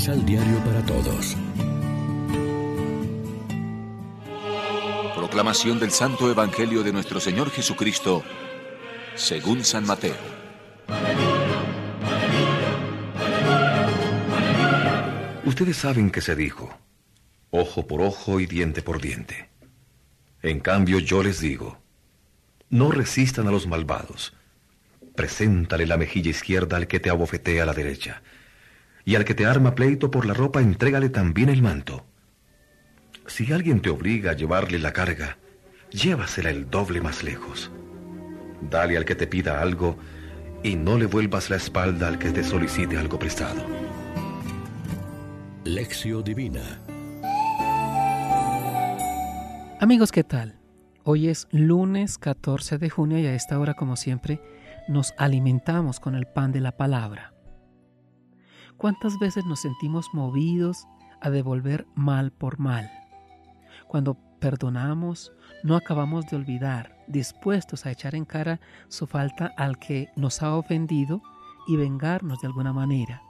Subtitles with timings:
[0.00, 1.36] Misal Diario para Todos.
[5.14, 8.24] Proclamación del Santo Evangelio de nuestro Señor Jesucristo,
[9.14, 10.16] según San Mateo.
[15.44, 16.74] Ustedes saben que se dijo,
[17.50, 19.50] ojo por ojo y diente por diente.
[20.40, 21.78] En cambio yo les digo,
[22.70, 24.32] no resistan a los malvados.
[25.14, 28.22] Preséntale la mejilla izquierda al que te abofetea a la derecha.
[29.10, 32.06] Y al que te arma pleito por la ropa, entrégale también el manto.
[33.26, 35.36] Si alguien te obliga a llevarle la carga,
[35.90, 37.72] llévasela el doble más lejos.
[38.70, 39.98] Dale al que te pida algo
[40.62, 43.60] y no le vuelvas la espalda al que te solicite algo prestado.
[45.64, 46.80] Lección Divina
[49.80, 50.54] Amigos, ¿qué tal?
[51.02, 54.40] Hoy es lunes 14 de junio y a esta hora, como siempre,
[54.86, 57.29] nos alimentamos con el pan de la palabra.
[58.80, 60.88] ¿Cuántas veces nos sentimos movidos
[61.20, 62.90] a devolver mal por mal?
[63.86, 68.58] Cuando perdonamos, no acabamos de olvidar, dispuestos a echar en cara
[68.88, 71.20] su falta al que nos ha ofendido
[71.68, 73.20] y vengarnos de alguna manera.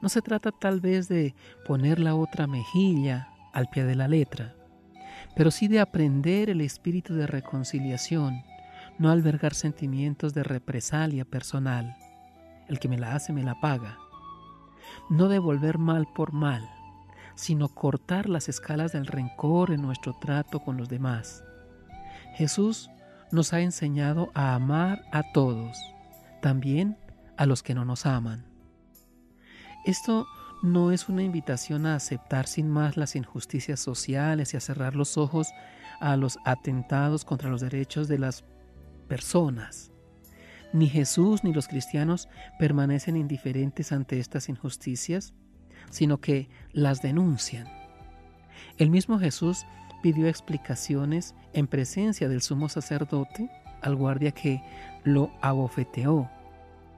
[0.00, 1.34] No se trata tal vez de
[1.66, 4.54] poner la otra mejilla al pie de la letra,
[5.36, 8.42] pero sí de aprender el espíritu de reconciliación,
[8.98, 11.94] no albergar sentimientos de represalia personal.
[12.68, 13.98] El que me la hace me la paga.
[15.10, 16.70] No devolver mal por mal,
[17.34, 21.44] sino cortar las escalas del rencor en nuestro trato con los demás.
[22.36, 22.90] Jesús
[23.32, 25.76] nos ha enseñado a amar a todos,
[26.40, 26.96] también
[27.36, 28.46] a los que no nos aman.
[29.84, 30.26] Esto
[30.62, 35.18] no es una invitación a aceptar sin más las injusticias sociales y a cerrar los
[35.18, 35.48] ojos
[36.00, 38.44] a los atentados contra los derechos de las
[39.08, 39.90] personas.
[40.72, 45.34] Ni Jesús ni los cristianos permanecen indiferentes ante estas injusticias,
[45.90, 47.66] sino que las denuncian.
[48.78, 49.66] El mismo Jesús
[50.02, 53.50] pidió explicaciones en presencia del sumo sacerdote
[53.82, 54.62] al guardia que
[55.04, 56.30] lo abofeteó,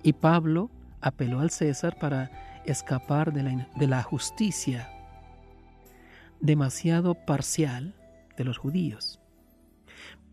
[0.03, 2.31] y Pablo apeló al César para
[2.65, 4.88] escapar de la, justicia
[6.41, 7.94] demasiado parcial
[8.37, 9.21] de los judíos.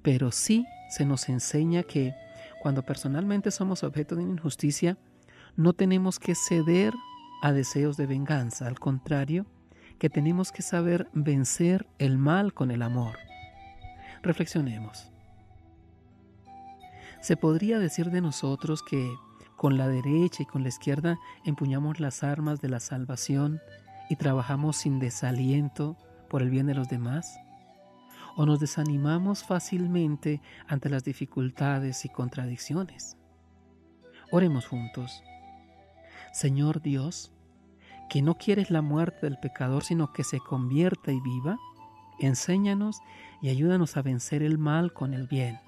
[0.01, 2.15] Pero sí se nos enseña que
[2.61, 4.97] cuando personalmente somos objeto de una injusticia,
[5.55, 6.93] no tenemos que ceder
[7.41, 9.45] a deseos de venganza, al contrario,
[9.97, 13.17] que tenemos que saber vencer el mal con el amor.
[14.21, 15.11] Reflexionemos.
[17.21, 19.13] Se podría decir de nosotros que
[19.57, 23.59] con la derecha y con la izquierda empuñamos las armas de la salvación
[24.09, 25.97] y trabajamos sin desaliento
[26.29, 27.37] por el bien de los demás?
[28.35, 33.17] ¿O nos desanimamos fácilmente ante las dificultades y contradicciones?
[34.31, 35.23] Oremos juntos.
[36.31, 37.31] Señor Dios,
[38.09, 41.57] que no quieres la muerte del pecador, sino que se convierta y viva,
[42.19, 42.99] enséñanos
[43.41, 45.59] y ayúdanos a vencer el mal con el bien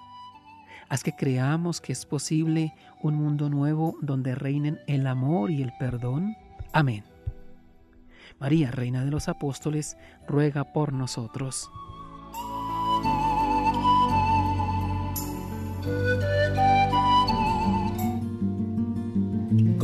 [0.92, 5.72] Haz que creamos que es posible un mundo nuevo donde reinen el amor y el
[5.80, 6.36] perdón.
[6.74, 7.06] Amén.
[8.42, 9.96] María, Reina de los Apóstoles,
[10.28, 11.72] ruega por nosotros.